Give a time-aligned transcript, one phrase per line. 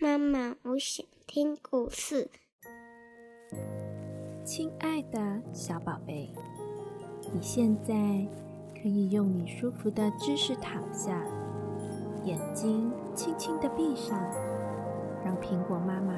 [0.00, 2.28] 妈妈，我想听故事。
[4.44, 6.32] 亲爱的小宝贝，
[7.32, 7.94] 你现在
[8.74, 11.22] 可以用你舒服的姿势躺下，
[12.24, 14.18] 眼睛轻轻的闭上，
[15.24, 16.14] 让苹果妈妈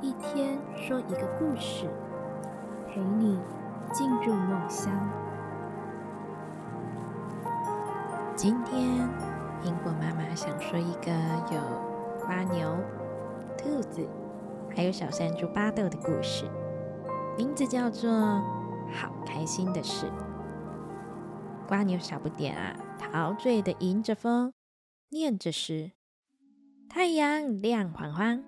[0.00, 1.88] 一天说一个故事，
[2.88, 3.38] 陪你
[3.92, 4.92] 进入梦乡。
[8.34, 9.08] 今天，
[9.62, 11.12] 苹果妈妈想说一个
[11.54, 11.60] 有
[12.26, 12.76] 瓜牛、
[13.62, 14.04] 兔子，
[14.74, 16.44] 还有小山猪巴豆的故事，
[17.38, 18.10] 名字叫做
[18.92, 20.06] 《好开心的事》。
[21.68, 24.52] 瓜牛小不点啊，陶醉的迎着风，
[25.10, 25.92] 念着诗。
[26.88, 28.42] 太阳亮晃晃，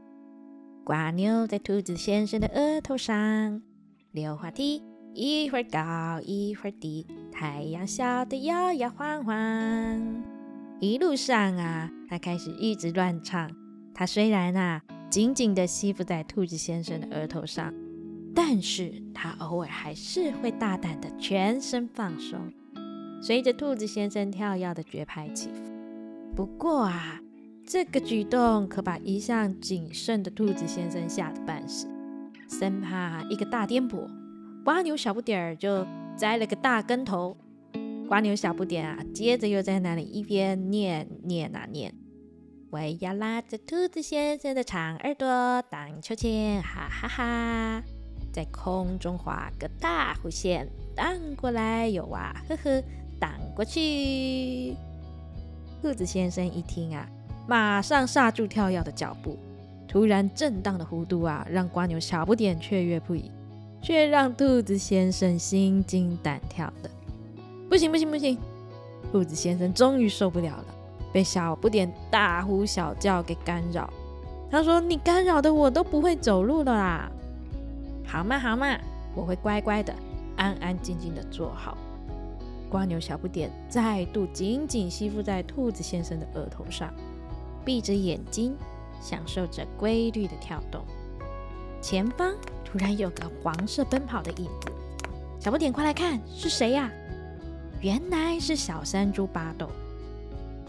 [0.85, 3.63] 瓜牛在兔子先生的额头上
[4.11, 4.83] 溜滑梯。
[5.15, 10.25] 一会儿高，一会儿低，太阳笑得摇摇晃晃。
[10.81, 13.49] 一路上啊，他开始一直乱唱。
[13.95, 14.83] 他虽然啊
[15.15, 17.73] 紧紧地吸附在兔子先生的额头上，
[18.35, 22.53] 但是他偶尔还是会大胆地全身放松，
[23.23, 25.63] 随着兔子先生跳跃的节拍起伏。
[26.35, 27.21] 不过啊，
[27.65, 31.87] 这个举动可把一向谨慎的兔子先生吓得半死，
[32.49, 34.09] 生怕一个大颠簸。
[34.65, 37.37] 瓜牛小不点儿就栽了个大跟头，
[38.09, 41.95] 瓜牛小不点啊，接着又在那里一边念念啊念，
[42.75, 47.83] 我要拉着兔子先生的长耳朵荡秋千，哈哈哈，
[48.33, 52.83] 在空中画个大弧线，荡过来又哇呵呵
[53.21, 54.75] 荡过去。
[55.81, 57.09] 兔子先生一听啊，
[57.47, 59.39] 马上刹住跳跃的脚步，
[59.87, 63.31] 突然震荡的弧度啊，让瓜牛小不点雀跃不已。
[63.81, 66.91] 却让兔子先生心惊胆跳的，
[67.71, 68.37] 不行不行不行！
[69.13, 70.74] 兔子先生终于受不了了，
[71.15, 73.89] 被小不点大呼小叫给干扰。
[74.51, 77.09] 他说：“你干扰的我都不会走路了啦！”
[78.05, 78.77] 好嘛好嘛，
[79.15, 79.95] 我会乖乖的、
[80.37, 81.79] 安安静静的坐好。
[82.69, 86.93] 瓜牛小不点再度紧紧吸附在兔子先生的额头上，
[87.65, 88.57] 闭着眼睛
[89.01, 90.85] 享受着规律的跳动。
[91.81, 92.35] 前方。
[92.65, 94.73] 突然有个黄色奔跑的影子，
[95.39, 96.91] 小不点，快来看，是谁呀？
[97.81, 99.69] 原来是小山猪巴豆。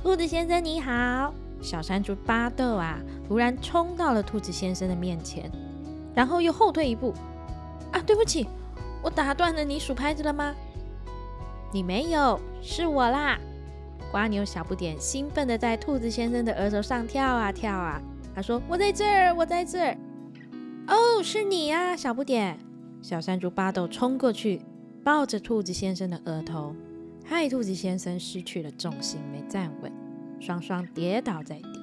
[0.05, 1.33] 兔子先生你好，
[1.63, 5.49] 小山猪巴豆啊，突然冲到了兔子先生的面前，
[6.13, 7.11] 然后又后退一步。
[7.91, 8.47] 啊，对不起，
[9.01, 10.53] 我打断了你数拍子了吗？
[11.73, 13.39] 你没有，是我啦。
[14.11, 17.99] 瓜牛小不点兴奋的在兔子先生的额头上跳啊跳啊，
[18.35, 19.97] 他说：“我在这儿，我在这儿。”
[20.85, 22.59] 哦，是你呀，小不点！
[23.01, 24.61] 小山猪巴豆冲过去，
[25.03, 26.75] 抱着兔子先生的额头，
[27.27, 29.91] 害兔子先生失去了重心，没站稳，
[30.39, 31.81] 双双跌倒在地。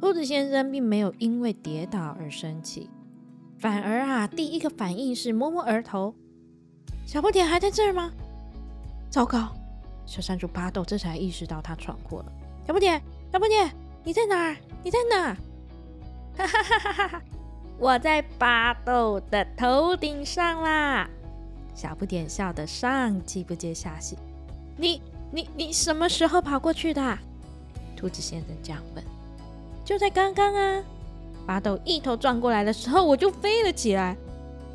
[0.00, 2.88] 兔子先生并没有因为跌倒而生气，
[3.58, 6.14] 反而啊，第一个反应是摸摸额头。
[7.04, 8.12] 小不点还在这儿吗？
[9.10, 9.48] 糟糕！
[10.06, 12.32] 小山猪巴豆这才意识到他闯祸了。
[12.66, 13.70] 小不点，小不点，
[14.04, 14.56] 你在哪儿？
[14.84, 15.36] 你在哪？
[16.36, 17.22] 哈哈哈哈哈哈！
[17.76, 21.10] 我在巴豆的头顶上啦！
[21.74, 24.16] 小不点笑得上气不接下气。
[24.80, 27.18] 你、你、你什么时候跑过去的？
[27.94, 29.04] 兔子先生这样问。
[29.84, 30.82] 就在刚刚啊！
[31.46, 34.16] 巴豆一头撞过来的时候，我就飞了起来。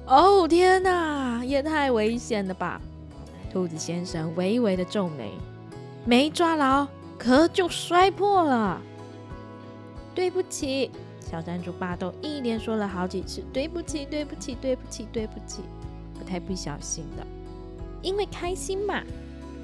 [0.05, 2.79] 哦天哪，也太危险了吧！
[3.51, 5.31] 兔子先生微微的皱眉，
[6.05, 6.87] 没抓牢，
[7.17, 8.79] 壳就摔破了。
[10.13, 10.91] 对不起。
[11.19, 15.63] 小山猪巴豆一连说了好几次：“对不起，对不起，对不起，对不起，
[16.13, 17.25] 不太不小心的。”
[18.03, 19.01] 因为开心嘛。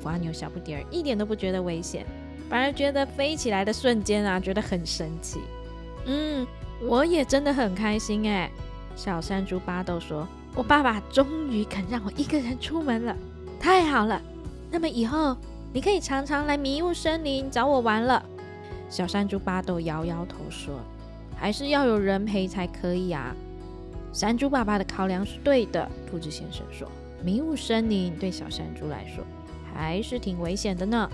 [0.02, 2.06] 瓜牛小不点儿一点都不觉得危险，
[2.50, 5.40] 反而觉得飞起来的瞬间啊，觉得很神奇。
[6.06, 6.46] 嗯，
[6.82, 8.50] 我也真的很开心哎。
[8.96, 13.16] 小山猪巴豆说：“我爸爸终于肯让我一个人出门了，
[13.60, 14.22] 太好了。
[14.70, 15.38] 那么以后
[15.74, 18.24] 你可以常常来迷雾森林找我玩了。”
[18.90, 20.80] 小山猪巴豆摇摇头说。
[21.34, 23.36] 还是要有人陪才可以啊！
[24.14, 26.88] 山猪爸爸的考量是对的，兔子先生说
[27.26, 29.24] ：“迷雾森林对小山猪来说
[29.74, 31.10] 还是挺危险的呢。”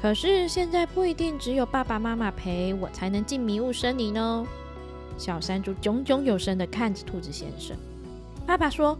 [0.00, 4.46] 可是现在不一定只有爸爸妈妈陪我才能进迷雾森林哦。
[5.18, 7.76] 小山猪炯炯有神的看着兔子先生。
[8.46, 8.98] 爸爸说：“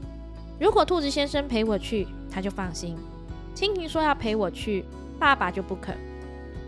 [0.60, 2.94] 如果兔子先生陪我去，他就放心；
[3.56, 4.84] 蜻蜓说要陪我去，
[5.18, 5.96] 爸爸就不肯。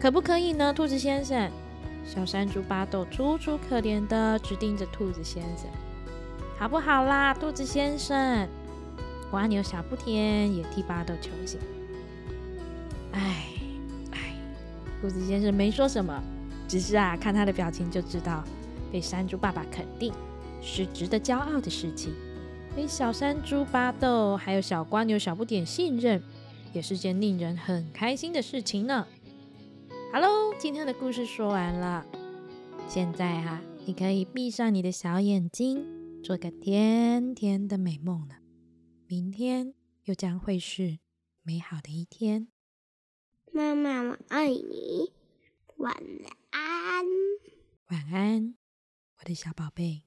[0.00, 1.50] 可不可以呢，兔子先生？”
[2.04, 5.68] 小山猪巴豆楚楚可怜的直盯着兔子先生，
[6.58, 8.48] 好不好啦，兔子先生？
[9.32, 11.58] 瓜牛小不甜也替巴豆求情。
[13.12, 13.46] 哎
[14.10, 14.36] 哎，
[15.00, 16.22] 兔子先生没说什么，
[16.68, 18.44] 只是啊，看他的表情就知道
[18.92, 20.12] 被山猪爸爸肯定，
[20.60, 22.12] 是值得骄傲的事情。
[22.76, 26.22] 被小山猪巴豆还有小瓜牛小不点信任，
[26.74, 29.06] 也是件令人很开心的事情呢。
[30.12, 32.04] Hello，今天的故事说完了，
[32.86, 35.86] 现在啊，你可以闭上你的小眼睛，
[36.22, 38.41] 做个甜甜的美梦了。
[39.12, 39.74] 明天
[40.04, 40.98] 又将会是
[41.42, 42.48] 美好的一天。
[43.52, 45.12] 妈妈，我爱你，
[45.76, 45.94] 晚
[46.48, 47.04] 安。
[47.88, 48.56] 晚安，
[49.18, 50.04] 我的小宝贝。